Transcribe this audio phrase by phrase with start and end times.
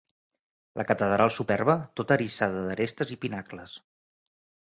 [0.79, 3.77] La Catedral superba, tota eriçada d'arestes i pinacles